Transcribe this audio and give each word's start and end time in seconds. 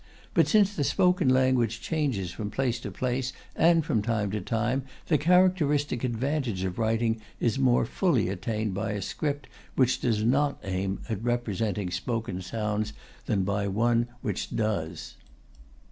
But 0.33 0.47
since 0.47 0.75
the 0.75 0.83
spoken 0.83 1.29
language 1.29 1.79
changes 1.79 2.31
from 2.31 2.49
place 2.49 2.79
to 2.79 2.89
place 2.89 3.33
and 3.55 3.85
from 3.85 4.01
time 4.01 4.31
to 4.31 4.41
time, 4.41 4.81
the 5.05 5.19
characteristic 5.19 6.03
advantage 6.03 6.63
of 6.63 6.79
writing 6.79 7.21
is 7.39 7.59
more 7.59 7.85
fully 7.85 8.27
attained 8.27 8.73
by 8.73 8.93
a 8.93 9.01
script 9.03 9.45
which 9.75 10.01
does 10.01 10.23
not 10.23 10.59
aim 10.63 11.01
at 11.07 11.21
representing 11.23 11.91
spoken 11.91 12.41
sounds 12.41 12.93
than 13.27 13.43
by 13.43 13.67
one 13.67 14.07
which 14.23 14.55
does. 14.55 15.17